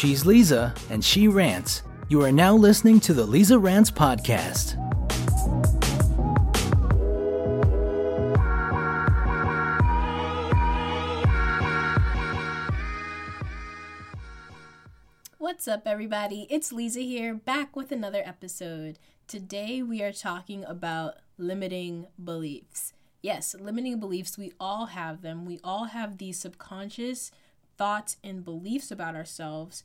She's 0.00 0.24
Leeza, 0.24 0.74
and 0.88 1.04
she 1.04 1.28
rants. 1.28 1.82
You 2.08 2.22
are 2.22 2.32
now 2.32 2.56
listening 2.56 3.00
to 3.00 3.12
the 3.12 3.26
Leeza 3.26 3.62
Rants 3.62 3.90
Podcast. 3.90 4.78
What's 15.36 15.68
up, 15.68 15.82
everybody? 15.84 16.46
It's 16.48 16.72
Leeza 16.72 17.02
here, 17.02 17.34
back 17.34 17.76
with 17.76 17.92
another 17.92 18.22
episode. 18.24 18.98
Today, 19.26 19.82
we 19.82 20.02
are 20.02 20.12
talking 20.12 20.64
about 20.64 21.16
limiting 21.36 22.06
beliefs. 22.24 22.94
Yes, 23.20 23.54
limiting 23.60 24.00
beliefs, 24.00 24.38
we 24.38 24.52
all 24.58 24.86
have 24.86 25.20
them. 25.20 25.44
We 25.44 25.60
all 25.62 25.84
have 25.84 26.16
these 26.16 26.40
subconscious 26.40 27.30
thoughts 27.80 28.18
and 28.22 28.44
beliefs 28.44 28.90
about 28.90 29.14
ourselves 29.14 29.84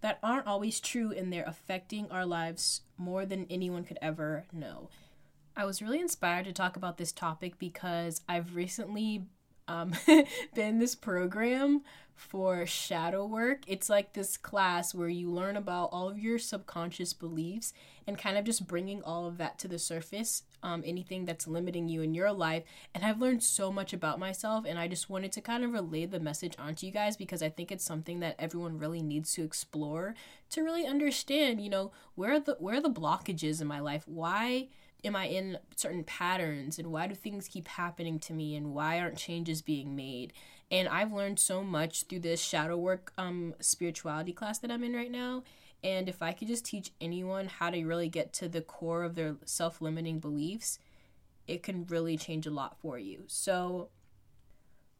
that 0.00 0.20
aren't 0.22 0.46
always 0.46 0.78
true 0.78 1.10
and 1.10 1.32
they're 1.32 1.42
affecting 1.44 2.08
our 2.08 2.24
lives 2.24 2.82
more 2.96 3.26
than 3.26 3.48
anyone 3.50 3.82
could 3.82 3.98
ever 4.00 4.44
know. 4.52 4.88
I 5.56 5.64
was 5.64 5.82
really 5.82 5.98
inspired 5.98 6.44
to 6.44 6.52
talk 6.52 6.76
about 6.76 6.98
this 6.98 7.10
topic 7.10 7.58
because 7.58 8.20
I've 8.28 8.54
recently 8.54 9.24
um, 9.72 9.94
been 10.54 10.78
this 10.78 10.94
program 10.94 11.82
for 12.14 12.66
shadow 12.66 13.24
work. 13.24 13.62
It's 13.66 13.88
like 13.88 14.12
this 14.12 14.36
class 14.36 14.94
where 14.94 15.08
you 15.08 15.30
learn 15.30 15.56
about 15.56 15.88
all 15.92 16.08
of 16.08 16.18
your 16.18 16.38
subconscious 16.38 17.14
beliefs 17.14 17.72
and 18.06 18.18
kind 18.18 18.36
of 18.36 18.44
just 18.44 18.66
bringing 18.66 19.02
all 19.02 19.26
of 19.26 19.38
that 19.38 19.58
to 19.60 19.68
the 19.68 19.78
surface, 19.78 20.42
um, 20.62 20.82
anything 20.84 21.24
that's 21.24 21.48
limiting 21.48 21.88
you 21.88 22.02
in 22.02 22.14
your 22.14 22.32
life. 22.32 22.64
And 22.94 23.04
I've 23.04 23.20
learned 23.20 23.42
so 23.42 23.72
much 23.72 23.92
about 23.92 24.18
myself, 24.18 24.64
and 24.68 24.78
I 24.78 24.88
just 24.88 25.08
wanted 25.08 25.32
to 25.32 25.40
kind 25.40 25.64
of 25.64 25.72
relay 25.72 26.04
the 26.06 26.20
message 26.20 26.54
onto 26.58 26.86
you 26.86 26.92
guys 26.92 27.16
because 27.16 27.42
I 27.42 27.48
think 27.48 27.72
it's 27.72 27.84
something 27.84 28.20
that 28.20 28.36
everyone 28.38 28.78
really 28.78 29.02
needs 29.02 29.32
to 29.34 29.44
explore 29.44 30.14
to 30.50 30.62
really 30.62 30.86
understand, 30.86 31.60
you 31.60 31.70
know, 31.70 31.92
where 32.14 32.38
the 32.38 32.56
where 32.58 32.80
the 32.80 32.90
blockages 32.90 33.60
in 33.60 33.66
my 33.66 33.80
life, 33.80 34.02
why 34.06 34.68
am 35.04 35.16
I 35.16 35.26
in 35.26 35.58
certain 35.76 36.04
patterns 36.04 36.78
and 36.78 36.92
why 36.92 37.06
do 37.06 37.14
things 37.14 37.48
keep 37.48 37.68
happening 37.68 38.18
to 38.20 38.32
me 38.32 38.54
and 38.56 38.72
why 38.74 39.00
aren't 39.00 39.16
changes 39.16 39.62
being 39.62 39.96
made? 39.96 40.32
And 40.70 40.88
I've 40.88 41.12
learned 41.12 41.38
so 41.38 41.62
much 41.62 42.04
through 42.04 42.20
this 42.20 42.40
shadow 42.40 42.76
work 42.76 43.12
um 43.18 43.54
spirituality 43.60 44.32
class 44.32 44.58
that 44.60 44.70
I'm 44.70 44.84
in 44.84 44.94
right 44.94 45.10
now. 45.10 45.42
And 45.84 46.08
if 46.08 46.22
I 46.22 46.32
could 46.32 46.48
just 46.48 46.64
teach 46.64 46.92
anyone 47.00 47.46
how 47.46 47.70
to 47.70 47.84
really 47.84 48.08
get 48.08 48.32
to 48.34 48.48
the 48.48 48.60
core 48.60 49.02
of 49.02 49.16
their 49.16 49.36
self-limiting 49.44 50.20
beliefs, 50.20 50.78
it 51.48 51.62
can 51.62 51.86
really 51.86 52.16
change 52.16 52.46
a 52.46 52.52
lot 52.52 52.78
for 52.80 52.98
you. 52.98 53.24
So 53.26 53.88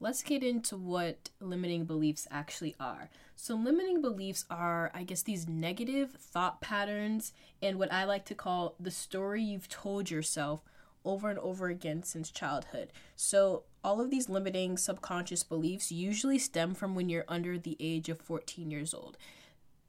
let's 0.03 0.23
get 0.23 0.43
into 0.43 0.77
what 0.77 1.31
limiting 1.41 1.85
beliefs 1.85 2.27
actually 2.29 2.75
are. 2.81 3.09
So, 3.37 3.55
limiting 3.55 4.03
beliefs 4.03 4.45
are, 4.51 4.91
I 4.93 5.05
guess, 5.05 5.23
these 5.23 5.49
negative 5.49 6.11
thought 6.11 6.61
patterns 6.61 7.33
and 7.63 7.79
what 7.79 7.93
I 7.93 8.05
like 8.05 8.25
to 8.27 8.35
call 8.35 8.75
the 8.81 8.91
story 8.91 9.43
you've 9.43 9.69
told 9.69 10.11
yourself 10.11 10.63
over 11.05 11.31
and 11.31 11.39
over 11.39 11.69
again 11.69 12.03
since 12.03 12.33
childhood. 12.33 12.93
So, 13.15 13.63
all 13.85 14.01
of 14.01 14.11
these 14.11 14.29
limiting 14.29 14.77
subconscious 14.77 15.45
beliefs 15.45 15.93
usually 15.93 16.39
stem 16.39 16.75
from 16.75 16.97
when 16.97 17.09
you're 17.09 17.25
under 17.29 17.57
the 17.57 17.77
age 17.79 18.09
of 18.09 18.21
14 18.21 18.73
years 18.73 18.93
old. 18.93 19.17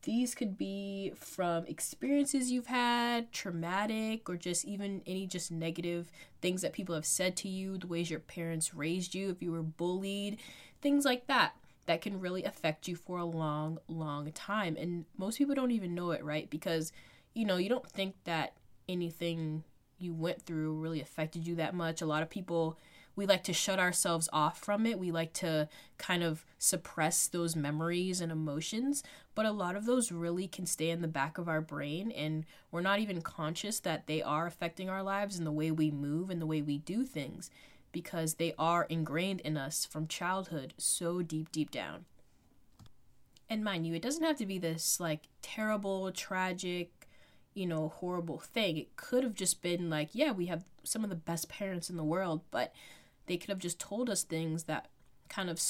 These 0.03 0.35
could 0.35 0.57
be 0.57 1.13
from 1.15 1.65
experiences 1.65 2.51
you've 2.51 2.67
had, 2.67 3.31
traumatic, 3.31 4.29
or 4.29 4.35
just 4.35 4.65
even 4.65 5.01
any 5.07 5.25
just 5.27 5.49
negative 5.51 6.11
things 6.41 6.61
that 6.61 6.73
people 6.73 6.93
have 6.93 7.05
said 7.05 7.37
to 7.37 7.49
you, 7.49 7.77
the 7.77 7.87
ways 7.87 8.11
your 8.11 8.19
parents 8.19 8.73
raised 8.73 9.15
you, 9.15 9.29
if 9.29 9.41
you 9.41 9.51
were 9.51 9.63
bullied, 9.63 10.39
things 10.81 11.05
like 11.05 11.27
that. 11.27 11.53
That 11.85 12.01
can 12.01 12.21
really 12.21 12.45
affect 12.45 12.87
you 12.87 12.95
for 12.95 13.17
a 13.17 13.25
long, 13.25 13.77
long 13.89 14.31
time. 14.31 14.77
And 14.77 15.03
most 15.17 15.37
people 15.37 15.55
don't 15.55 15.71
even 15.71 15.93
know 15.93 16.11
it, 16.11 16.23
right? 16.23 16.49
Because, 16.49 16.93
you 17.33 17.43
know, 17.43 17.57
you 17.57 17.67
don't 17.67 17.89
think 17.89 18.15
that 18.23 18.53
anything 18.87 19.63
you 19.99 20.13
went 20.13 20.41
through 20.41 20.75
really 20.75 21.02
affected 21.02 21.45
you 21.45 21.55
that 21.55 21.73
much. 21.75 22.02
A 22.02 22.05
lot 22.05 22.23
of 22.23 22.30
people 22.30 22.77
we 23.15 23.25
like 23.25 23.43
to 23.43 23.53
shut 23.53 23.79
ourselves 23.79 24.27
off 24.33 24.59
from 24.59 24.85
it. 24.85 24.97
We 24.99 25.11
like 25.11 25.33
to 25.33 25.69
kind 25.97 26.23
of 26.23 26.45
suppress 26.57 27.27
those 27.27 27.55
memories 27.55 28.21
and 28.21 28.31
emotions, 28.31 29.03
but 29.35 29.45
a 29.45 29.51
lot 29.51 29.75
of 29.75 29.85
those 29.85 30.11
really 30.11 30.47
can 30.47 30.65
stay 30.65 30.89
in 30.89 31.01
the 31.01 31.07
back 31.07 31.37
of 31.37 31.47
our 31.47 31.61
brain 31.61 32.11
and 32.11 32.45
we're 32.71 32.81
not 32.81 32.99
even 32.99 33.21
conscious 33.21 33.79
that 33.81 34.07
they 34.07 34.21
are 34.21 34.47
affecting 34.47 34.89
our 34.89 35.03
lives 35.03 35.37
and 35.37 35.45
the 35.45 35.51
way 35.51 35.69
we 35.71 35.91
move 35.91 36.29
and 36.29 36.41
the 36.41 36.47
way 36.47 36.61
we 36.61 36.77
do 36.77 37.05
things 37.05 37.51
because 37.91 38.35
they 38.35 38.53
are 38.57 38.85
ingrained 38.85 39.41
in 39.41 39.55
us 39.55 39.85
from 39.85 40.07
childhood 40.07 40.73
so 40.77 41.21
deep 41.21 41.51
deep 41.51 41.69
down. 41.69 42.05
And 43.49 43.63
mind 43.63 43.85
you, 43.85 43.93
it 43.93 44.01
doesn't 44.01 44.23
have 44.23 44.37
to 44.37 44.47
be 44.47 44.57
this 44.57 44.99
like 44.99 45.27
terrible, 45.43 46.11
tragic, 46.11 47.07
you 47.53 47.67
know, 47.67 47.89
horrible 47.89 48.39
thing. 48.39 48.77
It 48.77 48.95
could 48.95 49.23
have 49.23 49.35
just 49.35 49.61
been 49.61 49.89
like, 49.89 50.09
yeah, 50.13 50.31
we 50.31 50.47
have 50.47 50.65
some 50.83 51.03
of 51.03 51.09
the 51.11 51.15
best 51.15 51.49
parents 51.49 51.89
in 51.89 51.97
the 51.97 52.03
world, 52.03 52.41
but 52.49 52.73
they 53.28 53.38
could 53.38 53.50
have 53.50 53.60
just 53.60 53.80
told 53.80 54.10
us 54.10 54.23
things 54.23 54.64
that 54.64 54.89
kind 55.30 55.50
of 55.50 55.61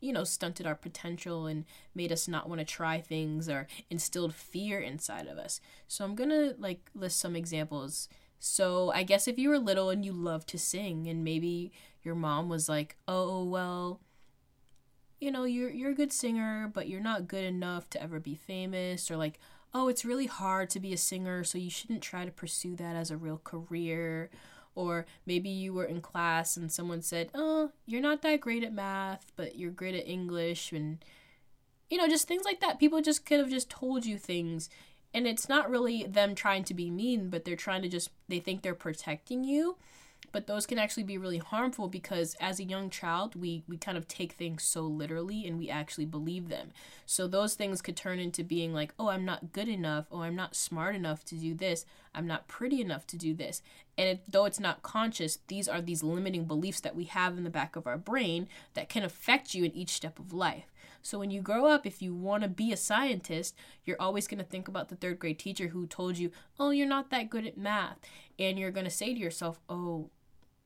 you 0.00 0.12
know 0.12 0.24
stunted 0.24 0.66
our 0.66 0.74
potential 0.74 1.46
and 1.46 1.64
made 1.94 2.12
us 2.12 2.28
not 2.28 2.48
want 2.48 2.60
to 2.60 2.64
try 2.64 3.00
things 3.00 3.48
or 3.48 3.66
instilled 3.90 4.34
fear 4.34 4.80
inside 4.80 5.26
of 5.26 5.38
us. 5.38 5.60
So 5.86 6.04
i'm 6.04 6.14
gonna 6.14 6.54
like 6.58 6.90
list 6.94 7.18
some 7.18 7.36
examples. 7.36 8.08
So 8.38 8.92
i 8.94 9.02
guess 9.02 9.26
if 9.26 9.38
you 9.38 9.48
were 9.48 9.58
little 9.58 9.90
and 9.90 10.04
you 10.04 10.12
loved 10.12 10.48
to 10.48 10.58
sing 10.58 11.08
and 11.08 11.24
maybe 11.24 11.72
your 12.02 12.14
mom 12.14 12.48
was 12.48 12.68
like 12.68 12.96
oh 13.08 13.44
well 13.44 14.00
you 15.20 15.30
know 15.30 15.44
you're 15.44 15.70
you're 15.70 15.90
a 15.90 15.94
good 15.94 16.12
singer 16.12 16.70
but 16.72 16.88
you're 16.88 17.00
not 17.00 17.28
good 17.28 17.44
enough 17.44 17.90
to 17.90 18.02
ever 18.02 18.20
be 18.20 18.34
famous 18.34 19.10
or 19.10 19.16
like 19.16 19.38
oh 19.74 19.88
it's 19.88 20.04
really 20.04 20.26
hard 20.26 20.70
to 20.70 20.80
be 20.80 20.92
a 20.92 20.96
singer 20.96 21.42
so 21.42 21.58
you 21.58 21.70
shouldn't 21.70 22.02
try 22.02 22.24
to 22.24 22.30
pursue 22.30 22.76
that 22.76 22.96
as 22.96 23.10
a 23.10 23.16
real 23.16 23.40
career 23.42 24.30
or 24.78 25.06
maybe 25.26 25.48
you 25.48 25.74
were 25.74 25.84
in 25.84 26.00
class 26.00 26.56
and 26.56 26.70
someone 26.70 27.02
said, 27.02 27.30
Oh, 27.34 27.72
you're 27.84 28.00
not 28.00 28.22
that 28.22 28.40
great 28.40 28.62
at 28.62 28.72
math, 28.72 29.32
but 29.34 29.56
you're 29.56 29.72
great 29.72 29.96
at 29.96 30.06
English. 30.06 30.70
And, 30.70 31.04
you 31.90 31.98
know, 31.98 32.06
just 32.06 32.28
things 32.28 32.44
like 32.44 32.60
that. 32.60 32.78
People 32.78 33.02
just 33.02 33.26
could 33.26 33.40
have 33.40 33.50
just 33.50 33.68
told 33.68 34.06
you 34.06 34.18
things. 34.18 34.70
And 35.12 35.26
it's 35.26 35.48
not 35.48 35.68
really 35.68 36.04
them 36.04 36.36
trying 36.36 36.62
to 36.62 36.74
be 36.74 36.90
mean, 36.92 37.28
but 37.28 37.44
they're 37.44 37.56
trying 37.56 37.82
to 37.82 37.88
just, 37.88 38.10
they 38.28 38.38
think 38.38 38.62
they're 38.62 38.74
protecting 38.76 39.42
you 39.42 39.76
but 40.32 40.46
those 40.46 40.66
can 40.66 40.78
actually 40.78 41.02
be 41.02 41.18
really 41.18 41.38
harmful 41.38 41.88
because 41.88 42.36
as 42.40 42.58
a 42.58 42.64
young 42.64 42.90
child 42.90 43.34
we 43.34 43.62
we 43.68 43.76
kind 43.76 43.98
of 43.98 44.08
take 44.08 44.32
things 44.32 44.62
so 44.62 44.82
literally 44.82 45.46
and 45.46 45.58
we 45.58 45.68
actually 45.68 46.06
believe 46.06 46.48
them. 46.48 46.70
So 47.06 47.26
those 47.26 47.54
things 47.54 47.82
could 47.82 47.96
turn 47.96 48.18
into 48.18 48.42
being 48.42 48.72
like 48.72 48.94
oh 48.98 49.08
i'm 49.08 49.24
not 49.24 49.52
good 49.52 49.68
enough 49.68 50.06
oh 50.10 50.22
i'm 50.22 50.36
not 50.36 50.54
smart 50.54 50.94
enough 50.94 51.24
to 51.26 51.34
do 51.34 51.54
this 51.54 51.84
i'm 52.14 52.26
not 52.26 52.48
pretty 52.48 52.80
enough 52.80 53.06
to 53.08 53.16
do 53.16 53.34
this. 53.34 53.62
And 53.96 54.20
though 54.28 54.44
it's 54.44 54.60
not 54.60 54.82
conscious 54.82 55.38
these 55.48 55.68
are 55.68 55.80
these 55.80 56.02
limiting 56.02 56.44
beliefs 56.44 56.80
that 56.80 56.96
we 56.96 57.04
have 57.04 57.36
in 57.36 57.44
the 57.44 57.50
back 57.50 57.76
of 57.76 57.86
our 57.86 57.98
brain 57.98 58.48
that 58.74 58.88
can 58.88 59.02
affect 59.02 59.54
you 59.54 59.64
in 59.64 59.74
each 59.74 59.90
step 59.90 60.18
of 60.18 60.32
life. 60.32 60.66
So 61.02 61.18
when 61.18 61.30
you 61.30 61.40
grow 61.40 61.66
up, 61.66 61.86
if 61.86 62.02
you 62.02 62.14
want 62.14 62.42
to 62.42 62.48
be 62.48 62.72
a 62.72 62.76
scientist, 62.76 63.54
you're 63.84 64.00
always 64.00 64.26
going 64.26 64.38
to 64.38 64.44
think 64.44 64.68
about 64.68 64.88
the 64.88 64.96
third 64.96 65.18
grade 65.18 65.38
teacher 65.38 65.68
who 65.68 65.86
told 65.86 66.18
you, 66.18 66.30
oh, 66.58 66.70
you're 66.70 66.86
not 66.86 67.10
that 67.10 67.30
good 67.30 67.46
at 67.46 67.56
math. 67.56 67.98
And 68.38 68.58
you're 68.58 68.70
going 68.70 68.84
to 68.84 68.90
say 68.90 69.14
to 69.14 69.20
yourself, 69.20 69.58
oh, 69.68 70.10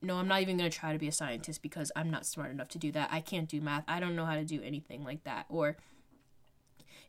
no, 0.02 0.16
I'm 0.16 0.28
not 0.28 0.42
even 0.42 0.56
going 0.56 0.70
to 0.70 0.76
try 0.76 0.92
to 0.92 0.98
be 0.98 1.08
a 1.08 1.12
scientist 1.12 1.62
because 1.62 1.92
I'm 1.94 2.10
not 2.10 2.26
smart 2.26 2.50
enough 2.50 2.68
to 2.68 2.78
do 2.78 2.92
that. 2.92 3.10
I 3.12 3.20
can't 3.20 3.48
do 3.48 3.60
math. 3.60 3.84
I 3.86 4.00
don't 4.00 4.16
know 4.16 4.26
how 4.26 4.34
to 4.34 4.44
do 4.44 4.60
anything 4.62 5.04
like 5.04 5.24
that. 5.24 5.46
Or 5.48 5.76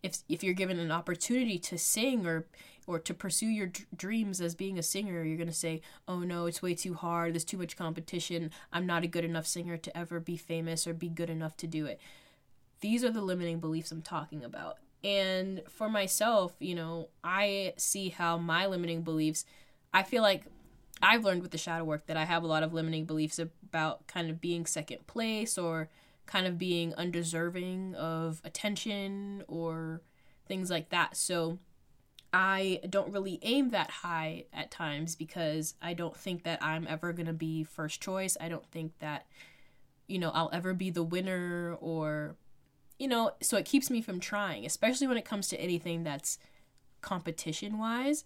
if 0.04 0.18
if 0.30 0.44
you're 0.44 0.54
given 0.54 0.80
an 0.80 0.92
opportunity 0.92 1.58
to 1.60 1.78
sing 1.78 2.26
or 2.28 2.46
or 2.86 3.00
to 3.00 3.14
pursue 3.14 3.48
your 3.48 3.68
d- 3.68 3.86
dreams 3.96 4.42
as 4.42 4.56
being 4.56 4.78
a 4.78 4.84
singer, 4.84 5.24
you're 5.24 5.38
going 5.38 5.48
to 5.48 5.54
say, 5.54 5.82
"Oh 6.08 6.20
no, 6.20 6.46
it's 6.46 6.62
way 6.62 6.76
too 6.76 6.94
hard. 6.94 7.34
There's 7.34 7.46
too 7.46 7.58
much 7.58 7.78
competition. 7.78 8.52
I'm 8.72 8.86
not 8.86 9.04
a 9.04 9.08
good 9.08 9.26
enough 9.26 9.48
singer 9.48 9.78
to 9.78 9.98
ever 9.98 10.20
be 10.20 10.38
famous 10.38 10.86
or 10.86 10.94
be 10.94 11.10
good 11.10 11.30
enough 11.30 11.58
to 11.58 11.68
do 11.68 11.86
it." 11.86 12.00
These 12.82 13.04
are 13.04 13.12
the 13.12 13.22
limiting 13.22 13.60
beliefs 13.60 13.92
I'm 13.92 14.02
talking 14.02 14.44
about. 14.44 14.78
And 15.04 15.62
for 15.70 15.90
myself, 15.90 16.54
you 16.60 16.76
know, 16.76 17.10
I 17.24 17.74
see 17.78 18.10
how 18.10 18.38
my 18.38 18.66
limiting 18.66 19.04
beliefs 19.04 19.46
I 19.94 20.04
feel 20.04 20.24
like 20.24 20.46
I've 21.02 21.24
learned 21.26 21.42
with 21.42 21.52
the 21.52 21.58
shadow 21.58 21.84
work 21.84 22.08
that 22.08 22.18
I 22.18 22.26
have 22.26 22.44
a 22.44 22.48
lot 22.48 22.64
of 22.64 22.74
limiting 22.74 23.06
beliefs 23.06 23.40
about 23.40 24.08
kind 24.08 24.30
of 24.30 24.40
being 24.40 24.66
second 24.66 25.06
place 25.08 25.58
or 25.58 25.90
kind 26.26 26.48
of 26.48 26.58
being 26.58 26.94
undeserving 26.94 27.96
of 27.96 28.42
attention 28.46 29.44
or 29.48 30.02
things 30.48 30.70
like 30.70 30.90
that. 30.90 31.18
So 31.18 31.60
I 32.32 32.80
don't 32.90 33.12
really 33.12 33.40
aim 33.42 33.72
that 33.72 33.92
high 33.92 34.46
at 34.54 34.72
times 34.72 35.16
because 35.16 35.76
I 35.82 35.94
don't 35.94 36.16
think 36.16 36.44
that 36.44 36.64
I'm 36.64 36.88
ever 36.88 37.12
going 37.12 37.28
to 37.28 37.34
be 37.34 37.64
first 37.64 38.02
choice. 38.02 38.38
I 38.40 38.48
don't 38.50 38.66
think 38.72 38.94
that 39.00 39.26
you 40.08 40.20
know, 40.20 40.32
I'll 40.34 40.50
ever 40.54 40.74
be 40.74 40.90
the 40.90 41.04
winner 41.04 41.78
or 41.80 42.36
you 43.00 43.08
know, 43.08 43.32
so 43.42 43.58
it 43.58 43.66
keeps 43.66 43.90
me 43.90 44.02
from 44.02 44.20
trying, 44.20 44.66
especially 44.66 45.08
when 45.08 45.18
it 45.18 45.26
comes 45.26 45.48
to 45.50 45.60
anything 45.60 46.04
that's 46.04 46.38
competition 47.02 47.78
wise. 47.78 48.24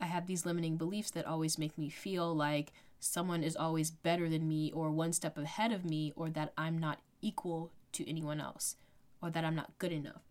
I 0.00 0.06
have 0.06 0.26
these 0.26 0.44
limiting 0.44 0.76
beliefs 0.76 1.10
that 1.12 1.26
always 1.26 1.58
make 1.58 1.78
me 1.78 1.88
feel 1.88 2.34
like 2.34 2.72
someone 3.00 3.42
is 3.42 3.56
always 3.56 3.90
better 3.90 4.28
than 4.28 4.48
me 4.48 4.72
or 4.72 4.90
one 4.90 5.12
step 5.12 5.38
ahead 5.38 5.72
of 5.72 5.84
me 5.84 6.12
or 6.16 6.30
that 6.30 6.52
I'm 6.56 6.78
not 6.78 7.00
equal 7.20 7.70
to 7.92 8.08
anyone 8.08 8.40
else 8.40 8.76
or 9.22 9.30
that 9.30 9.44
I'm 9.44 9.54
not 9.54 9.78
good 9.78 9.92
enough. 9.92 10.22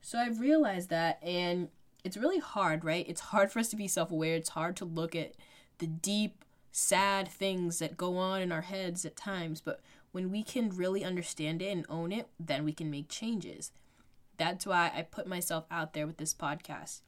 So 0.00 0.18
I've 0.18 0.40
realized 0.40 0.90
that, 0.90 1.18
and 1.22 1.68
it's 2.04 2.16
really 2.16 2.38
hard, 2.38 2.84
right? 2.84 3.04
It's 3.08 3.20
hard 3.20 3.50
for 3.50 3.58
us 3.58 3.68
to 3.70 3.76
be 3.76 3.88
self 3.88 4.10
aware. 4.10 4.36
It's 4.36 4.50
hard 4.50 4.76
to 4.76 4.84
look 4.84 5.14
at 5.14 5.32
the 5.78 5.86
deep, 5.86 6.44
sad 6.70 7.28
things 7.28 7.78
that 7.78 7.96
go 7.96 8.16
on 8.16 8.40
in 8.40 8.52
our 8.52 8.62
heads 8.62 9.04
at 9.04 9.16
times. 9.16 9.60
But 9.60 9.80
when 10.12 10.30
we 10.30 10.42
can 10.42 10.70
really 10.70 11.04
understand 11.04 11.60
it 11.62 11.70
and 11.70 11.84
own 11.88 12.12
it, 12.12 12.28
then 12.38 12.64
we 12.64 12.72
can 12.72 12.90
make 12.90 13.08
changes. 13.08 13.72
That's 14.36 14.66
why 14.66 14.92
I 14.94 15.02
put 15.02 15.26
myself 15.26 15.64
out 15.70 15.92
there 15.92 16.06
with 16.06 16.18
this 16.18 16.32
podcast. 16.32 17.00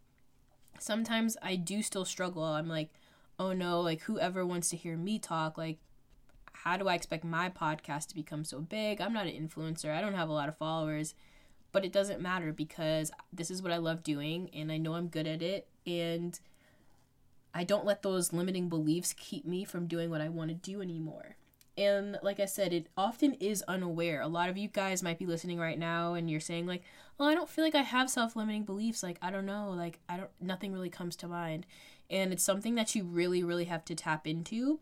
Sometimes 0.79 1.37
I 1.43 1.57
do 1.57 1.83
still 1.83 2.05
struggle. 2.05 2.45
I'm 2.45 2.69
like, 2.69 2.91
oh 3.39 3.53
no, 3.53 3.81
like 3.81 4.03
whoever 4.03 4.45
wants 4.45 4.69
to 4.71 4.77
hear 4.77 4.97
me 4.97 5.19
talk, 5.19 5.59
like, 5.59 5.79
how 6.53 6.77
do 6.77 6.89
I 6.89 6.95
expect 6.95 7.25
my 7.25 7.49
podcast 7.49 8.09
to 8.09 8.15
become 8.15 8.45
so 8.45 8.61
big? 8.61 9.01
I'm 9.01 9.15
not 9.15 9.27
an 9.27 9.49
influencer, 9.49 9.95
I 9.95 10.01
don't 10.01 10.15
have 10.15 10.29
a 10.29 10.35
lot 10.35 10.49
of 10.49 10.59
followers, 10.59 11.15
but 11.73 11.85
it 11.85 11.93
doesn't 11.93 12.21
matter 12.21 12.53
because 12.53 13.11
this 13.33 13.51
is 13.51 13.63
what 13.63 13.73
I 13.73 13.79
love 13.79 14.03
doing 14.03 14.51
and 14.55 14.71
I 14.71 14.77
know 14.77 14.95
I'm 14.95 15.09
good 15.09 15.27
at 15.27 15.43
it. 15.43 15.69
And 15.87 16.39
I 17.55 17.65
don't 17.65 17.87
let 17.87 18.03
those 18.03 18.33
limiting 18.33 18.69
beliefs 18.69 19.15
keep 19.17 19.47
me 19.47 19.65
from 19.65 19.87
doing 19.87 20.11
what 20.11 20.21
I 20.21 20.29
want 20.29 20.51
to 20.51 20.55
do 20.55 20.83
anymore. 20.83 21.37
And 21.79 22.19
like 22.23 22.41
I 22.41 22.45
said, 22.45 22.73
it 22.73 22.89
often 22.97 23.35
is 23.35 23.63
unaware. 23.69 24.21
A 24.21 24.29
lot 24.29 24.49
of 24.49 24.59
you 24.59 24.69
guys 24.69 25.03
might 25.03 25.19
be 25.19 25.27
listening 25.27 25.59
right 25.59 25.79
now 25.79 26.15
and 26.15 26.31
you're 26.31 26.41
saying 26.41 26.67
like, 26.67 26.83
"Oh, 27.19 27.27
I 27.27 27.35
don't 27.35 27.49
feel 27.49 27.65
like 27.65 27.75
I 27.75 27.83
have 27.83 28.11
self-limiting 28.11 28.65
beliefs. 28.65 29.03
Like, 29.03 29.19
I 29.23 29.31
don't 29.31 29.47
know, 29.47 29.71
like 29.71 30.01
I 30.09 30.17
don't 30.17 30.31
nothing 30.41 30.73
really 30.73 30.91
comes 30.91 31.17
to 31.17 31.29
mind." 31.29 31.67
And 32.11 32.33
it's 32.33 32.43
something 32.43 32.75
that 32.75 32.95
you 32.95 33.05
really 33.05 33.43
really 33.43 33.67
have 33.67 33.85
to 33.87 33.95
tap 33.95 34.27
into. 34.27 34.81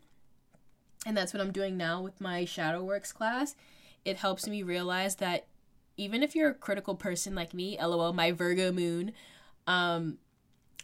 And 1.05 1.15
that's 1.15 1.33
what 1.33 1.41
I'm 1.41 1.51
doing 1.51 1.77
now 1.77 2.01
with 2.01 2.19
my 2.19 2.43
shadow 2.45 2.83
works 2.83 3.11
class. 3.11 3.55
It 4.03 4.17
helps 4.17 4.47
me 4.47 4.63
realize 4.63 5.15
that 5.17 5.47
even 5.95 6.23
if 6.23 6.35
you're 6.35 6.49
a 6.51 6.53
critical 6.55 6.95
person 6.95 7.35
like 7.35 7.53
me, 7.53 7.77
lol, 7.79 8.13
my 8.13 8.31
Virgo 8.31 8.71
moon, 8.71 9.13
um 9.67 10.17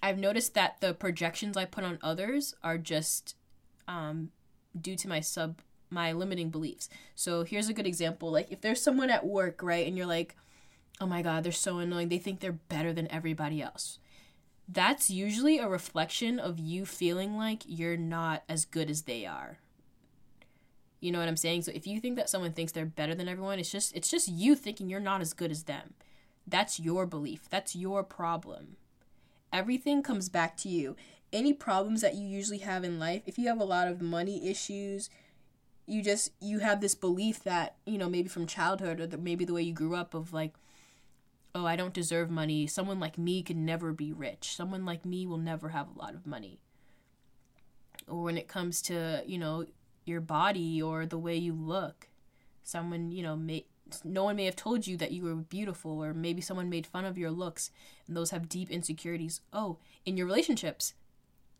I've 0.05 0.19
noticed 0.19 0.53
that 0.53 0.81
the 0.81 0.93
projections 0.93 1.57
I 1.57 1.65
put 1.65 1.83
on 1.83 1.97
others 2.01 2.53
are 2.63 2.77
just 2.77 3.35
um, 3.87 4.29
due 4.79 4.95
to 4.97 5.07
my 5.07 5.19
sub 5.19 5.61
my 5.89 6.11
limiting 6.11 6.49
beliefs. 6.49 6.89
So 7.15 7.43
here's 7.43 7.69
a 7.69 7.73
good 7.73 7.87
example. 7.87 8.31
Like 8.31 8.51
if 8.51 8.61
there's 8.61 8.81
someone 8.81 9.09
at 9.09 9.25
work, 9.25 9.61
right, 9.61 9.87
and 9.87 9.97
you're 9.97 10.05
like, 10.05 10.35
"Oh 10.99 11.07
my 11.07 11.21
god, 11.21 11.43
they're 11.43 11.51
so 11.51 11.79
annoying. 11.79 12.09
They 12.09 12.17
think 12.17 12.39
they're 12.39 12.51
better 12.51 12.93
than 12.93 13.11
everybody 13.11 13.61
else." 13.61 13.99
That's 14.67 15.11
usually 15.11 15.59
a 15.59 15.69
reflection 15.69 16.39
of 16.39 16.57
you 16.57 16.85
feeling 16.85 17.37
like 17.37 17.63
you're 17.67 17.97
not 17.97 18.43
as 18.49 18.65
good 18.65 18.89
as 18.89 19.03
they 19.03 19.25
are. 19.25 19.59
You 20.99 21.11
know 21.11 21.19
what 21.19 21.27
I'm 21.27 21.37
saying? 21.37 21.61
So 21.61 21.71
if 21.75 21.85
you 21.85 21.99
think 21.99 22.15
that 22.15 22.29
someone 22.29 22.51
thinks 22.51 22.71
they're 22.71 22.85
better 22.85 23.13
than 23.13 23.27
everyone, 23.27 23.59
it's 23.59 23.71
just 23.71 23.95
it's 23.95 24.09
just 24.09 24.27
you 24.27 24.55
thinking 24.55 24.89
you're 24.89 24.99
not 24.99 25.21
as 25.21 25.33
good 25.33 25.51
as 25.51 25.63
them. 25.63 25.93
That's 26.47 26.79
your 26.79 27.05
belief. 27.05 27.47
That's 27.49 27.75
your 27.75 28.03
problem. 28.03 28.77
Everything 29.53 30.01
comes 30.01 30.29
back 30.29 30.57
to 30.57 30.69
you. 30.69 30.95
Any 31.31 31.53
problems 31.53 32.01
that 32.01 32.15
you 32.15 32.27
usually 32.27 32.59
have 32.59 32.83
in 32.83 32.99
life, 32.99 33.23
if 33.25 33.37
you 33.37 33.47
have 33.47 33.59
a 33.59 33.65
lot 33.65 33.87
of 33.87 34.01
money 34.01 34.49
issues, 34.49 35.09
you 35.85 36.01
just 36.01 36.31
you 36.39 36.59
have 36.59 36.81
this 36.81 36.95
belief 36.95 37.43
that 37.43 37.75
you 37.85 37.97
know 37.97 38.09
maybe 38.09 38.27
from 38.27 38.47
childhood 38.47 38.99
or 38.99 39.07
the, 39.07 39.17
maybe 39.17 39.45
the 39.45 39.53
way 39.53 39.61
you 39.61 39.73
grew 39.73 39.95
up 39.95 40.13
of 40.13 40.33
like 40.33 40.53
oh 41.53 41.65
i 41.65 41.75
don't 41.75 41.93
deserve 41.93 42.29
money. 42.29 42.67
Someone 42.67 42.99
like 42.99 43.17
me 43.17 43.41
can 43.41 43.65
never 43.65 43.93
be 43.93 44.11
rich. 44.11 44.55
Someone 44.55 44.85
like 44.85 45.05
me 45.05 45.25
will 45.25 45.37
never 45.37 45.69
have 45.69 45.87
a 45.87 45.99
lot 45.99 46.13
of 46.15 46.27
money. 46.27 46.59
Or 48.07 48.23
when 48.23 48.37
it 48.37 48.47
comes 48.47 48.81
to 48.83 49.23
you 49.25 49.37
know 49.37 49.65
your 50.05 50.21
body 50.21 50.81
or 50.81 51.05
the 51.05 51.17
way 51.17 51.35
you 51.35 51.53
look 51.53 52.09
someone 52.63 53.11
you 53.11 53.23
know 53.23 53.35
may 53.35 53.65
no 54.03 54.23
one 54.23 54.35
may 54.35 54.45
have 54.45 54.55
told 54.55 54.85
you 54.85 54.97
that 54.97 55.11
you 55.11 55.23
were 55.23 55.35
beautiful 55.35 56.03
or 56.03 56.13
maybe 56.13 56.41
someone 56.41 56.69
made 56.69 56.85
fun 56.85 57.05
of 57.05 57.17
your 57.17 57.31
looks 57.31 57.71
and 58.07 58.17
those 58.17 58.31
have 58.31 58.49
deep 58.49 58.69
insecurities. 58.69 59.41
Oh 59.53 59.77
in 60.05 60.17
your 60.17 60.25
relationships 60.27 60.93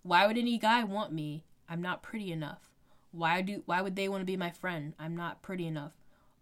why 0.04 0.28
would 0.28 0.38
any 0.38 0.58
guy 0.60 0.84
want 0.84 1.12
me? 1.12 1.46
I'm 1.68 1.82
not 1.82 2.04
pretty 2.04 2.32
enough 2.32 2.75
why 3.16 3.42
do 3.42 3.64
why 3.66 3.82
would 3.82 3.96
they 3.96 4.10
want 4.10 4.22
to 4.22 4.26
be 4.26 4.38
my 4.38 4.52
friend? 4.52 4.94
I'm 5.00 5.16
not 5.16 5.42
pretty 5.42 5.66
enough. 5.66 5.94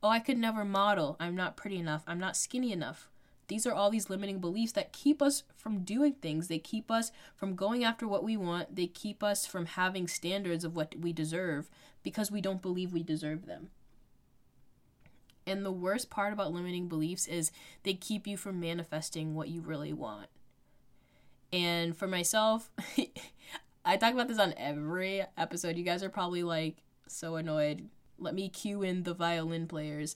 Oh, 0.02 0.10
I 0.10 0.20
could 0.20 0.38
never 0.38 0.66
model. 0.66 1.16
I'm 1.20 1.36
not 1.36 1.56
pretty 1.56 1.78
enough. 1.78 2.04
I'm 2.08 2.20
not 2.20 2.36
skinny 2.36 2.72
enough. 2.72 3.10
These 3.48 3.66
are 3.68 3.74
all 3.74 3.90
these 3.90 4.10
limiting 4.10 4.40
beliefs 4.40 4.72
that 4.74 4.94
keep 4.94 5.22
us 5.22 5.44
from 5.56 5.84
doing 5.84 6.14
things. 6.14 6.48
They 6.48 6.60
keep 6.60 6.90
us 6.90 7.12
from 7.36 7.56
going 7.56 7.84
after 7.84 8.08
what 8.08 8.24
we 8.24 8.36
want. 8.36 8.76
They 8.76 8.88
keep 8.88 9.22
us 9.24 9.46
from 9.46 9.66
having 9.66 10.08
standards 10.08 10.64
of 10.64 10.76
what 10.76 10.96
we 11.00 11.14
deserve 11.14 11.70
because 12.04 12.32
we 12.32 12.42
don't 12.42 12.62
believe 12.62 12.94
we 12.94 13.04
deserve 13.04 13.46
them. 13.46 13.70
And 15.46 15.66
the 15.66 15.72
worst 15.72 16.10
part 16.10 16.32
about 16.32 16.54
limiting 16.54 16.88
beliefs 16.88 17.28
is 17.28 17.52
they 17.84 17.94
keep 17.94 18.26
you 18.28 18.38
from 18.38 18.60
manifesting 18.60 19.36
what 19.36 19.50
you 19.50 19.62
really 19.62 19.94
want. 19.94 20.28
And 21.52 21.96
for 21.96 22.08
myself, 22.08 22.72
I 23.86 23.98
talk 23.98 24.14
about 24.14 24.28
this 24.28 24.40
on 24.40 24.54
every 24.58 25.24
episode. 25.38 25.76
You 25.76 25.84
guys 25.84 26.04
are 26.04 26.10
probably 26.10 26.44
like 26.44 26.78
so 27.08 27.36
annoyed. 27.36 27.90
Let 28.18 28.34
me 28.34 28.50
cue 28.50 28.82
in 28.82 29.04
the 29.04 29.14
violin 29.14 29.68
players. 29.68 30.16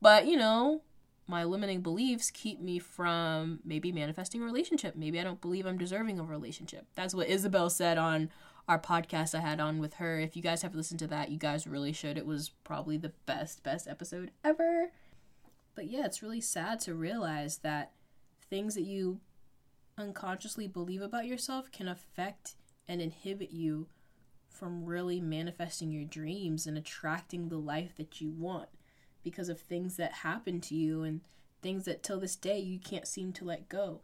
But, 0.00 0.26
you 0.26 0.36
know, 0.36 0.82
my 1.26 1.44
limiting 1.44 1.80
beliefs 1.80 2.30
keep 2.30 2.60
me 2.60 2.78
from 2.78 3.60
maybe 3.64 3.92
manifesting 3.92 4.40
a 4.40 4.44
relationship. 4.44 4.94
Maybe 4.96 5.18
I 5.20 5.24
don't 5.24 5.40
believe 5.40 5.66
I'm 5.66 5.78
deserving 5.78 6.18
of 6.18 6.28
a 6.28 6.32
relationship. 6.32 6.86
That's 6.94 7.14
what 7.14 7.28
Isabel 7.28 7.68
said 7.70 7.98
on 7.98 8.30
our 8.68 8.78
podcast 8.78 9.34
I 9.34 9.40
had 9.40 9.60
on 9.60 9.78
with 9.78 9.94
her. 9.94 10.20
If 10.20 10.36
you 10.36 10.42
guys 10.42 10.62
have 10.62 10.74
listened 10.74 11.00
to 11.00 11.06
that, 11.08 11.30
you 11.30 11.38
guys 11.38 11.66
really 11.66 11.92
should. 11.92 12.16
It 12.16 12.26
was 12.26 12.50
probably 12.64 12.96
the 12.96 13.12
best, 13.26 13.62
best 13.62 13.88
episode 13.88 14.30
ever. 14.44 14.90
But 15.74 15.88
yeah, 15.88 16.04
it's 16.04 16.22
really 16.22 16.40
sad 16.40 16.80
to 16.80 16.94
realize 16.94 17.58
that 17.58 17.92
things 18.48 18.74
that 18.74 18.82
you 18.82 19.20
unconsciously 19.96 20.68
believe 20.68 21.02
about 21.02 21.26
yourself 21.26 21.72
can 21.72 21.88
affect 21.88 22.54
and 22.88 23.00
inhibit 23.00 23.50
you 23.50 23.86
from 24.48 24.84
really 24.84 25.20
manifesting 25.20 25.92
your 25.92 26.04
dreams 26.04 26.66
and 26.66 26.76
attracting 26.76 27.48
the 27.48 27.58
life 27.58 27.94
that 27.96 28.20
you 28.20 28.30
want 28.30 28.68
because 29.22 29.48
of 29.48 29.60
things 29.60 29.96
that 29.96 30.12
happen 30.12 30.60
to 30.60 30.74
you 30.74 31.02
and 31.02 31.20
things 31.62 31.84
that 31.84 32.02
till 32.02 32.18
this 32.18 32.36
day 32.36 32.58
you 32.58 32.78
can't 32.78 33.06
seem 33.06 33.32
to 33.32 33.44
let 33.44 33.68
go. 33.68 34.00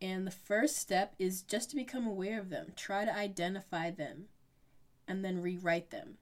And 0.00 0.26
the 0.26 0.32
first 0.32 0.76
step 0.76 1.14
is 1.18 1.42
just 1.42 1.70
to 1.70 1.76
become 1.76 2.06
aware 2.06 2.38
of 2.38 2.50
them. 2.50 2.72
Try 2.76 3.04
to 3.04 3.16
identify 3.16 3.90
them 3.90 4.24
and 5.08 5.24
then 5.24 5.40
rewrite 5.40 5.90
them. 5.90 6.18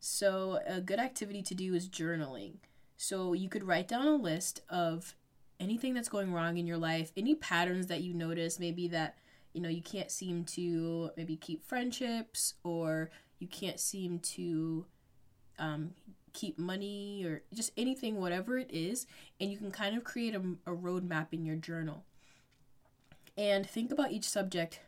So, 0.00 0.60
a 0.64 0.80
good 0.80 1.00
activity 1.00 1.42
to 1.42 1.54
do 1.54 1.74
is 1.74 1.88
journaling. 1.88 2.58
So, 2.96 3.32
you 3.32 3.48
could 3.48 3.64
write 3.64 3.88
down 3.88 4.06
a 4.06 4.14
list 4.14 4.60
of 4.68 5.16
anything 5.58 5.94
that's 5.94 6.08
going 6.08 6.32
wrong 6.32 6.56
in 6.56 6.68
your 6.68 6.78
life, 6.78 7.10
any 7.16 7.34
patterns 7.34 7.88
that 7.88 8.02
you 8.02 8.14
notice, 8.14 8.60
maybe 8.60 8.86
that 8.88 9.18
you 9.52 9.60
know 9.60 9.68
you 9.68 9.82
can't 9.82 10.10
seem 10.10 10.44
to 10.44 11.10
maybe 11.16 11.36
keep 11.36 11.64
friendships 11.64 12.54
or 12.64 13.10
you 13.38 13.46
can't 13.46 13.80
seem 13.80 14.18
to 14.20 14.84
um, 15.58 15.90
keep 16.32 16.58
money 16.58 17.24
or 17.24 17.42
just 17.52 17.72
anything 17.76 18.16
whatever 18.16 18.58
it 18.58 18.70
is 18.72 19.06
and 19.40 19.50
you 19.50 19.56
can 19.56 19.70
kind 19.70 19.96
of 19.96 20.04
create 20.04 20.34
a, 20.34 20.42
a 20.66 20.74
roadmap 20.74 21.28
in 21.32 21.44
your 21.44 21.56
journal. 21.56 22.04
And 23.36 23.68
think 23.68 23.92
about 23.92 24.12
each 24.12 24.28
subject. 24.28 24.80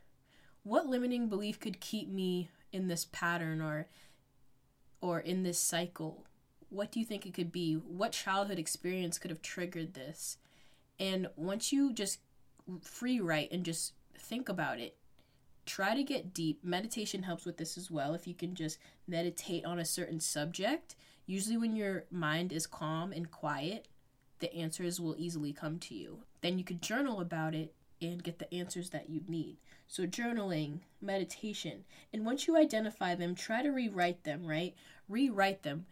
What 0.62 0.86
limiting 0.86 1.28
belief 1.28 1.58
could 1.60 1.80
keep 1.80 2.08
me 2.08 2.50
in 2.72 2.88
this 2.88 3.06
pattern 3.10 3.60
or 3.60 3.86
or 5.00 5.20
in 5.20 5.42
this 5.42 5.58
cycle? 5.58 6.24
What 6.68 6.92
do 6.92 7.00
you 7.00 7.06
think 7.06 7.26
it 7.26 7.34
could 7.34 7.50
be? 7.50 7.74
What 7.74 8.12
childhood 8.12 8.58
experience 8.58 9.18
could 9.18 9.30
have 9.30 9.42
triggered 9.42 9.94
this? 9.94 10.36
And 10.98 11.28
once 11.36 11.72
you 11.72 11.92
just 11.92 12.18
free 12.82 13.20
write 13.20 13.50
and 13.50 13.64
just 13.64 13.94
think 14.20 14.48
about 14.48 14.78
it. 14.78 14.96
Try 15.66 15.94
to 15.94 16.02
get 16.02 16.34
deep. 16.34 16.64
Meditation 16.64 17.22
helps 17.22 17.44
with 17.44 17.56
this 17.56 17.76
as 17.76 17.90
well. 17.90 18.14
If 18.14 18.26
you 18.26 18.34
can 18.34 18.54
just 18.54 18.78
meditate 19.06 19.64
on 19.64 19.78
a 19.78 19.84
certain 19.84 20.20
subject, 20.20 20.96
usually 21.26 21.56
when 21.56 21.76
your 21.76 22.04
mind 22.10 22.52
is 22.52 22.66
calm 22.66 23.12
and 23.12 23.30
quiet, 23.30 23.88
the 24.40 24.52
answers 24.54 25.00
will 25.00 25.16
easily 25.18 25.52
come 25.52 25.78
to 25.78 25.94
you. 25.94 26.20
Then 26.40 26.58
you 26.58 26.64
could 26.64 26.82
journal 26.82 27.20
about 27.20 27.54
it 27.54 27.74
and 28.02 28.22
get 28.22 28.38
the 28.38 28.52
answers 28.54 28.90
that 28.90 29.10
you 29.10 29.20
need. 29.28 29.58
So, 29.86 30.06
journaling, 30.06 30.80
meditation, 31.00 31.84
and 32.12 32.24
once 32.24 32.46
you 32.46 32.56
identify 32.56 33.14
them, 33.14 33.34
try 33.34 33.62
to 33.62 33.70
rewrite 33.70 34.24
them, 34.24 34.46
right? 34.46 34.74
Rewrite 35.08 35.62
them. 35.62 35.86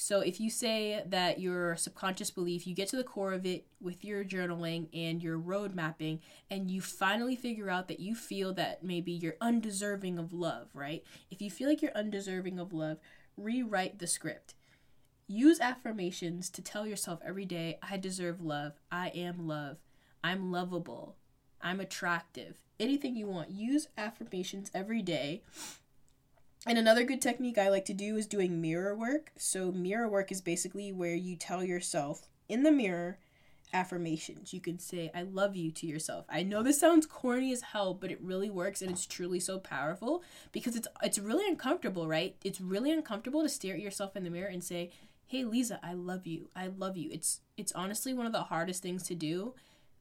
So 0.00 0.20
if 0.20 0.38
you 0.38 0.48
say 0.48 1.02
that 1.06 1.40
your 1.40 1.76
subconscious 1.76 2.30
belief, 2.30 2.68
you 2.68 2.74
get 2.74 2.88
to 2.90 2.96
the 2.96 3.02
core 3.02 3.32
of 3.32 3.44
it 3.44 3.66
with 3.80 4.04
your 4.04 4.24
journaling 4.24 4.86
and 4.94 5.20
your 5.20 5.36
road 5.36 5.74
mapping, 5.74 6.20
and 6.48 6.70
you 6.70 6.80
finally 6.80 7.34
figure 7.34 7.68
out 7.68 7.88
that 7.88 7.98
you 7.98 8.14
feel 8.14 8.54
that 8.54 8.84
maybe 8.84 9.10
you're 9.10 9.34
undeserving 9.40 10.16
of 10.16 10.32
love, 10.32 10.68
right? 10.72 11.02
If 11.32 11.42
you 11.42 11.50
feel 11.50 11.68
like 11.68 11.82
you're 11.82 11.90
undeserving 11.96 12.60
of 12.60 12.72
love, 12.72 12.98
rewrite 13.36 13.98
the 13.98 14.06
script. 14.06 14.54
Use 15.26 15.58
affirmations 15.58 16.48
to 16.50 16.62
tell 16.62 16.86
yourself 16.86 17.18
every 17.26 17.44
day, 17.44 17.80
I 17.82 17.96
deserve 17.96 18.40
love. 18.40 18.74
I 18.92 19.08
am 19.08 19.48
love. 19.48 19.78
I'm 20.22 20.52
lovable. 20.52 21.16
I'm 21.60 21.80
attractive. 21.80 22.58
Anything 22.78 23.16
you 23.16 23.26
want. 23.26 23.50
Use 23.50 23.88
affirmations 23.98 24.70
every 24.72 25.02
day 25.02 25.42
and 26.66 26.78
another 26.78 27.04
good 27.04 27.22
technique 27.22 27.58
I 27.58 27.68
like 27.68 27.84
to 27.86 27.94
do 27.94 28.16
is 28.16 28.26
doing 28.26 28.60
mirror 28.60 28.96
work. 28.96 29.32
So, 29.36 29.72
mirror 29.72 30.08
work 30.08 30.32
is 30.32 30.40
basically 30.40 30.92
where 30.92 31.14
you 31.14 31.36
tell 31.36 31.62
yourself 31.64 32.28
in 32.48 32.62
the 32.62 32.72
mirror 32.72 33.18
affirmations. 33.72 34.52
You 34.52 34.60
can 34.60 34.78
say, 34.78 35.10
I 35.14 35.22
love 35.22 35.54
you 35.56 35.70
to 35.72 35.86
yourself. 35.86 36.24
I 36.28 36.42
know 36.42 36.62
this 36.62 36.80
sounds 36.80 37.06
corny 37.06 37.52
as 37.52 37.60
hell, 37.60 37.94
but 37.94 38.10
it 38.10 38.20
really 38.20 38.50
works 38.50 38.82
and 38.82 38.90
it's 38.90 39.06
truly 39.06 39.40
so 39.40 39.58
powerful 39.58 40.22
because 40.52 40.74
it's 40.76 40.88
it's 41.02 41.18
really 41.18 41.46
uncomfortable, 41.48 42.08
right? 42.08 42.34
It's 42.42 42.60
really 42.60 42.90
uncomfortable 42.90 43.42
to 43.42 43.48
stare 43.48 43.74
at 43.74 43.80
yourself 43.80 44.16
in 44.16 44.24
the 44.24 44.30
mirror 44.30 44.48
and 44.48 44.64
say, 44.64 44.90
Hey 45.26 45.44
Leeza, 45.44 45.78
I 45.82 45.92
love 45.92 46.26
you. 46.26 46.48
I 46.56 46.68
love 46.68 46.96
you. 46.96 47.10
It's 47.12 47.40
it's 47.56 47.72
honestly 47.72 48.14
one 48.14 48.26
of 48.26 48.32
the 48.32 48.44
hardest 48.44 48.82
things 48.82 49.02
to 49.04 49.14
do, 49.14 49.54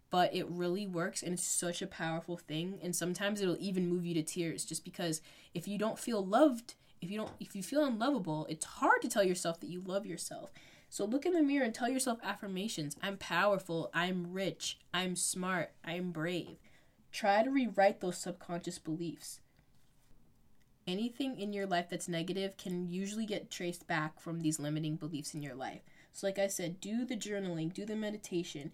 but 0.10 0.34
it 0.34 0.48
really 0.50 0.88
works 0.88 1.22
and 1.22 1.34
it's 1.34 1.44
such 1.44 1.82
a 1.82 1.88
powerful 1.88 2.38
thing. 2.38 2.80
And 2.82 2.96
sometimes 2.96 3.42
it'll 3.42 3.58
even 3.60 3.88
move 3.88 4.06
you 4.06 4.14
to 4.16 4.24
tears 4.24 4.66
just 4.66 4.84
because 4.84 5.22
if 5.54 5.68
you 5.68 5.78
don't 5.78 6.00
feel 6.00 6.26
loved, 6.26 6.76
if 7.02 7.12
you 7.12 7.18
don't 7.18 7.32
if 7.40 7.56
you 7.56 7.64
feel 7.64 7.86
unlovable, 7.86 8.46
it's 8.50 8.66
hard 8.66 9.02
to 9.02 9.10
tell 9.10 9.24
yourself 9.24 9.60
that 9.60 9.70
you 9.70 9.82
love 9.86 10.06
yourself. 10.06 10.52
So 10.90 11.04
look 11.06 11.26
in 11.26 11.34
the 11.34 11.44
mirror 11.44 11.66
and 11.66 11.74
tell 11.74 11.90
yourself 11.90 12.20
affirmations. 12.24 12.96
I'm 13.04 13.18
powerful. 13.18 13.90
I'm 13.94 14.32
rich. 14.32 14.80
I'm 14.94 15.16
smart. 15.16 15.72
I'm 15.84 16.12
brave. 16.12 16.58
Try 17.12 17.44
to 17.44 17.50
rewrite 17.50 18.00
those 18.00 18.18
subconscious 18.18 18.80
beliefs. 18.80 19.42
Anything 20.88 21.38
in 21.38 21.52
your 21.52 21.66
life 21.66 21.90
that's 21.90 22.08
negative 22.08 22.56
can 22.56 22.90
usually 22.90 23.26
get 23.26 23.52
traced 23.52 23.88
back 23.88 24.22
from 24.22 24.40
these 24.40 24.60
limiting 24.60 24.96
beliefs 24.96 25.34
in 25.34 25.42
your 25.42 25.56
life. 25.56 25.82
So, 26.14 26.26
like 26.26 26.40
I 26.40 26.48
said, 26.48 26.80
do 26.80 27.04
the 27.04 27.18
journaling, 27.18 27.74
do 27.74 27.86
the 27.86 27.96
meditation, 27.96 28.72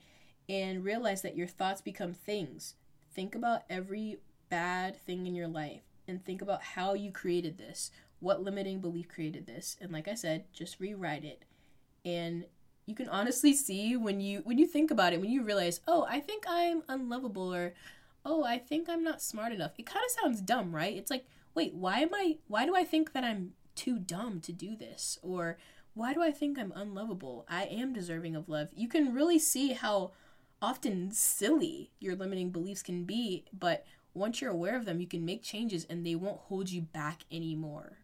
and 0.50 0.84
realize 0.84 1.22
that 1.22 1.38
your 1.38 1.48
thoughts 1.48 1.82
become 1.82 2.14
things. 2.14 2.76
Think 3.14 3.36
about 3.36 3.64
every 3.70 4.18
bad 4.50 5.00
thing 5.00 5.28
in 5.28 5.36
your 5.36 5.48
life 5.48 5.84
and 6.08 6.24
think 6.24 6.42
about 6.42 6.62
how 6.62 6.94
you 6.94 7.12
created 7.12 7.58
this. 7.58 7.92
What 8.20 8.44
limiting 8.44 8.80
belief 8.80 9.08
created 9.08 9.48
this? 9.48 9.78
And 9.82 9.92
like 9.92 10.08
I 10.08 10.16
said, 10.16 10.46
just 10.54 10.80
rewrite 10.80 11.24
it 11.24 11.46
and 12.06 12.46
you 12.86 12.96
can 12.96 13.10
honestly 13.10 13.54
see 13.56 13.96
when 13.96 14.20
you 14.20 14.42
when 14.44 14.58
you 14.58 14.66
think 14.66 14.92
about 14.92 15.14
it 15.14 15.22
when 15.22 15.32
you 15.32 15.44
realize 15.44 15.82
oh 15.88 16.06
i 16.10 16.20
think 16.20 16.44
i'm 16.48 16.84
unlovable 16.88 17.54
or 17.54 17.74
oh 18.26 18.44
i 18.44 18.58
think 18.58 18.90
i'm 18.90 19.04
not 19.04 19.22
smart 19.22 19.52
enough 19.52 19.72
it 19.78 19.86
kind 19.86 20.04
of 20.06 20.22
sounds 20.22 20.42
dumb 20.42 20.76
right 20.76 20.96
it's 20.96 21.12
like 21.12 21.26
wait 21.56 21.74
why 21.74 22.00
am 22.00 22.14
i 22.14 22.38
why 22.48 22.66
do 22.66 22.76
i 22.76 22.84
think 22.84 23.14
that 23.14 23.24
i'm 23.24 23.52
too 23.76 23.98
dumb 23.98 24.40
to 24.40 24.52
do 24.52 24.76
this 24.76 25.18
or 25.22 25.58
why 25.94 26.14
do 26.14 26.22
i 26.22 26.32
think 26.32 26.60
i'm 26.60 26.74
unlovable 26.76 27.46
i 27.50 27.64
am 27.66 27.94
deserving 27.94 28.36
of 28.36 28.50
love 28.50 28.70
you 28.76 28.88
can 28.88 29.14
really 29.14 29.40
see 29.40 29.74
how 29.74 30.12
often 30.64 31.12
silly 31.12 31.92
your 32.00 32.16
limiting 32.16 32.50
beliefs 32.50 32.82
can 32.82 33.04
be 33.04 33.46
but 33.54 33.86
once 34.16 34.42
you're 34.42 34.52
aware 34.52 34.76
of 34.76 34.86
them 34.86 35.00
you 35.00 35.08
can 35.08 35.24
make 35.24 35.44
changes 35.44 35.86
and 35.90 36.04
they 36.06 36.16
won't 36.16 36.40
hold 36.42 36.72
you 36.72 36.82
back 36.82 37.24
anymore 37.32 37.98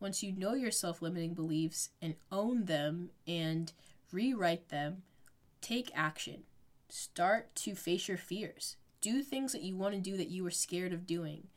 once 0.00 0.22
you 0.22 0.32
know 0.32 0.54
your 0.54 0.70
self 0.70 1.02
limiting 1.02 1.34
beliefs 1.34 1.90
and 2.00 2.14
own 2.32 2.64
them 2.64 3.10
and 3.28 3.72
rewrite 4.10 4.70
them, 4.70 5.02
take 5.60 5.90
action. 5.94 6.44
Start 6.88 7.54
to 7.56 7.74
face 7.74 8.08
your 8.08 8.16
fears. 8.16 8.76
Do 9.00 9.22
things 9.22 9.52
that 9.52 9.62
you 9.62 9.76
want 9.76 9.94
to 9.94 10.00
do 10.00 10.16
that 10.16 10.30
you 10.30 10.42
were 10.42 10.50
scared 10.50 10.92
of 10.92 11.06
doing. 11.06 11.48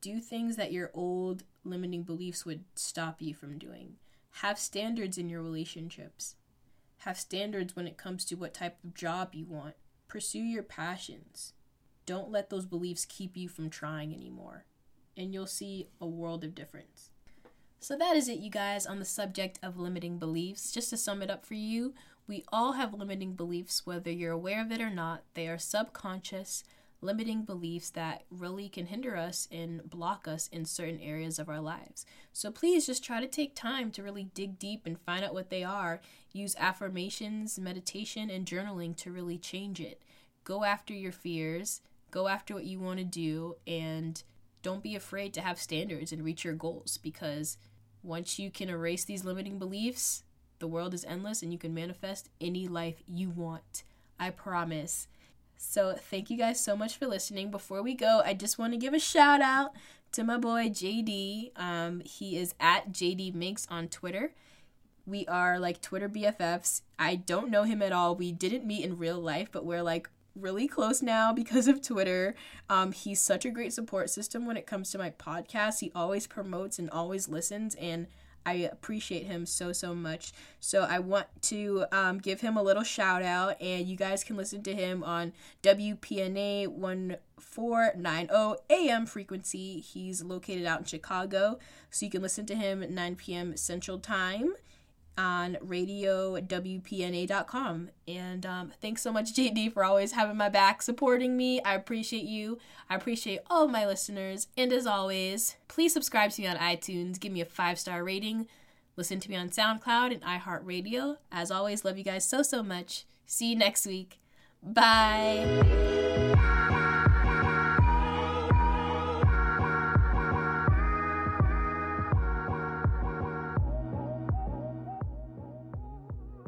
Do 0.00 0.20
things 0.20 0.56
that 0.56 0.72
your 0.72 0.90
old 0.92 1.44
limiting 1.64 2.02
beliefs 2.02 2.44
would 2.44 2.64
stop 2.74 3.22
you 3.22 3.34
from 3.34 3.58
doing. 3.58 3.94
Have 4.42 4.58
standards 4.58 5.16
in 5.16 5.28
your 5.28 5.42
relationships. 5.42 6.34
Have 7.02 7.18
standards 7.18 7.76
when 7.76 7.86
it 7.86 7.96
comes 7.96 8.24
to 8.26 8.34
what 8.34 8.54
type 8.54 8.78
of 8.82 8.94
job 8.94 9.34
you 9.34 9.46
want. 9.46 9.74
Pursue 10.08 10.40
your 10.40 10.62
passions. 10.62 11.52
Don't 12.06 12.30
let 12.30 12.50
those 12.50 12.66
beliefs 12.66 13.04
keep 13.04 13.36
you 13.36 13.48
from 13.48 13.70
trying 13.70 14.14
anymore. 14.14 14.64
And 15.16 15.32
you'll 15.32 15.46
see 15.46 15.88
a 16.00 16.06
world 16.06 16.44
of 16.44 16.54
difference. 16.54 17.10
So 17.80 17.96
that 17.96 18.16
is 18.16 18.28
it, 18.28 18.38
you 18.38 18.50
guys, 18.50 18.86
on 18.86 18.98
the 18.98 19.04
subject 19.04 19.58
of 19.62 19.78
limiting 19.78 20.18
beliefs. 20.18 20.72
Just 20.72 20.90
to 20.90 20.96
sum 20.96 21.22
it 21.22 21.30
up 21.30 21.44
for 21.46 21.54
you, 21.54 21.94
we 22.26 22.44
all 22.52 22.72
have 22.72 22.92
limiting 22.92 23.34
beliefs, 23.34 23.86
whether 23.86 24.10
you're 24.10 24.32
aware 24.32 24.60
of 24.60 24.72
it 24.72 24.80
or 24.80 24.90
not. 24.90 25.22
They 25.34 25.48
are 25.48 25.58
subconscious, 25.58 26.64
limiting 27.00 27.42
beliefs 27.42 27.90
that 27.90 28.24
really 28.30 28.68
can 28.68 28.86
hinder 28.86 29.16
us 29.16 29.46
and 29.52 29.88
block 29.88 30.26
us 30.26 30.48
in 30.48 30.64
certain 30.64 31.00
areas 31.00 31.38
of 31.38 31.48
our 31.48 31.60
lives. 31.60 32.04
So 32.32 32.50
please 32.50 32.86
just 32.86 33.04
try 33.04 33.20
to 33.20 33.28
take 33.28 33.54
time 33.54 33.90
to 33.92 34.02
really 34.02 34.24
dig 34.34 34.58
deep 34.58 34.84
and 34.84 34.98
find 35.00 35.24
out 35.24 35.34
what 35.34 35.50
they 35.50 35.62
are. 35.62 36.00
Use 36.32 36.56
affirmations, 36.58 37.58
meditation, 37.58 38.30
and 38.30 38.46
journaling 38.46 38.96
to 38.96 39.12
really 39.12 39.38
change 39.38 39.80
it. 39.80 40.02
Go 40.42 40.64
after 40.64 40.92
your 40.92 41.12
fears, 41.12 41.80
go 42.10 42.26
after 42.26 42.54
what 42.54 42.64
you 42.64 42.80
want 42.80 42.98
to 42.98 43.04
do, 43.04 43.56
and 43.66 44.22
don't 44.62 44.82
be 44.82 44.96
afraid 44.96 45.32
to 45.34 45.40
have 45.40 45.60
standards 45.60 46.10
and 46.10 46.24
reach 46.24 46.44
your 46.44 46.54
goals 46.54 46.98
because 46.98 47.58
once 48.02 48.38
you 48.38 48.50
can 48.50 48.68
erase 48.68 49.04
these 49.04 49.24
limiting 49.24 49.58
beliefs, 49.58 50.24
the 50.58 50.66
world 50.66 50.94
is 50.94 51.04
endless 51.04 51.42
and 51.42 51.52
you 51.52 51.58
can 51.58 51.74
manifest 51.74 52.28
any 52.40 52.66
life 52.66 53.02
you 53.06 53.30
want. 53.30 53.84
I 54.18 54.30
promise. 54.30 55.06
So, 55.60 55.96
thank 55.98 56.30
you 56.30 56.38
guys 56.38 56.60
so 56.62 56.76
much 56.76 56.96
for 56.96 57.08
listening. 57.08 57.50
Before 57.50 57.82
we 57.82 57.94
go, 57.94 58.22
I 58.24 58.32
just 58.32 58.60
want 58.60 58.74
to 58.74 58.78
give 58.78 58.94
a 58.94 59.00
shout 59.00 59.40
out 59.40 59.72
to 60.12 60.22
my 60.22 60.38
boy 60.38 60.68
JD. 60.68 61.50
Um, 61.56 62.00
he 62.04 62.38
is 62.38 62.54
at 62.60 62.92
JD 62.92 63.34
Minks 63.34 63.66
on 63.68 63.88
Twitter. 63.88 64.32
We 65.04 65.26
are 65.26 65.58
like 65.58 65.82
Twitter 65.82 66.08
BFFs. 66.08 66.82
I 66.96 67.16
don't 67.16 67.50
know 67.50 67.64
him 67.64 67.82
at 67.82 67.90
all. 67.92 68.14
We 68.14 68.30
didn't 68.30 68.66
meet 68.66 68.84
in 68.84 68.98
real 68.98 69.18
life, 69.18 69.48
but 69.50 69.64
we're 69.64 69.82
like 69.82 70.08
really 70.36 70.68
close 70.68 71.02
now 71.02 71.32
because 71.32 71.66
of 71.66 71.82
Twitter. 71.82 72.36
Um, 72.70 72.92
he's 72.92 73.20
such 73.20 73.44
a 73.44 73.50
great 73.50 73.72
support 73.72 74.10
system 74.10 74.46
when 74.46 74.56
it 74.56 74.66
comes 74.66 74.92
to 74.92 74.98
my 74.98 75.10
podcast. 75.10 75.80
He 75.80 75.90
always 75.92 76.28
promotes 76.28 76.78
and 76.78 76.88
always 76.88 77.28
listens, 77.28 77.74
and 77.74 78.06
I 78.46 78.54
appreciate 78.54 79.26
him 79.26 79.46
so, 79.46 79.72
so 79.72 79.94
much. 79.94 80.32
So 80.60 80.82
I 80.82 80.98
want 80.98 81.26
to 81.42 81.84
um, 81.92 82.18
give 82.18 82.40
him 82.40 82.56
a 82.56 82.62
little 82.62 82.82
shout 82.82 83.22
out, 83.22 83.60
and 83.60 83.86
you 83.86 83.96
guys 83.96 84.24
can 84.24 84.36
listen 84.36 84.62
to 84.64 84.74
him 84.74 85.04
on 85.04 85.32
WPNA 85.62 86.68
1490 86.68 88.62
AM 88.70 89.06
frequency. 89.06 89.80
He's 89.80 90.22
located 90.22 90.66
out 90.66 90.80
in 90.80 90.84
Chicago, 90.86 91.58
so 91.90 92.06
you 92.06 92.10
can 92.10 92.22
listen 92.22 92.46
to 92.46 92.54
him 92.54 92.82
at 92.82 92.90
9 92.90 93.16
p.m. 93.16 93.56
Central 93.56 93.98
Time 93.98 94.54
on 95.18 95.56
radiowpna.com. 95.56 97.90
And 98.06 98.46
um, 98.46 98.72
thanks 98.80 99.02
so 99.02 99.12
much, 99.12 99.34
JD, 99.34 99.72
for 99.72 99.84
always 99.84 100.12
having 100.12 100.36
my 100.36 100.48
back, 100.48 100.80
supporting 100.80 101.36
me. 101.36 101.60
I 101.62 101.74
appreciate 101.74 102.24
you. 102.24 102.58
I 102.88 102.94
appreciate 102.94 103.40
all 103.50 103.64
of 103.64 103.70
my 103.70 103.84
listeners. 103.84 104.46
And 104.56 104.72
as 104.72 104.86
always, 104.86 105.56
please 105.66 105.92
subscribe 105.92 106.30
to 106.30 106.40
me 106.40 106.48
on 106.48 106.56
iTunes, 106.56 107.20
give 107.20 107.32
me 107.32 107.40
a 107.40 107.44
five 107.44 107.78
star 107.78 108.04
rating, 108.04 108.46
listen 108.96 109.20
to 109.20 109.28
me 109.28 109.36
on 109.36 109.50
SoundCloud 109.50 110.12
and 110.12 110.22
iHeartRadio. 110.22 111.18
As 111.30 111.50
always, 111.50 111.84
love 111.84 111.98
you 111.98 112.04
guys 112.04 112.24
so, 112.24 112.40
so 112.42 112.62
much. 112.62 113.04
See 113.26 113.50
you 113.50 113.56
next 113.56 113.84
week. 113.86 114.20
Bye. 114.62 115.44